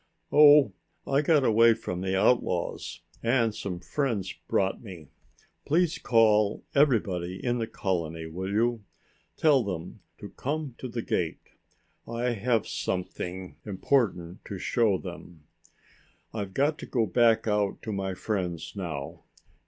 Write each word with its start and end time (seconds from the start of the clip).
"Oh, 0.31 0.71
I 1.05 1.21
got 1.21 1.43
away 1.45 1.75
from 1.75 2.01
the 2.01 2.19
outlaws 2.19 3.01
and 3.21 3.53
some 3.53 3.79
friends 3.79 4.33
brought 4.47 4.81
me. 4.81 5.09
Please 5.63 5.99
call 5.99 6.63
everybody 6.73 7.35
in 7.45 7.59
the 7.59 7.67
colony, 7.67 8.25
will 8.25 8.51
you? 8.51 8.83
Tell 9.37 9.63
them 9.63 9.99
to 10.17 10.29
come 10.29 10.73
to 10.79 10.87
the 10.87 11.03
gate. 11.03 11.49
I 12.07 12.31
have 12.31 12.65
something 12.67 13.57
important 13.63 14.43
to 14.45 14.57
show 14.57 14.97
them. 14.97 15.43
I've 16.33 16.55
got 16.55 16.79
to 16.79 16.87
go 16.87 17.05
back 17.05 17.47
out 17.47 17.83
to 17.83 17.91
my 17.91 18.15
friends 18.15 18.73
now. 18.75 19.21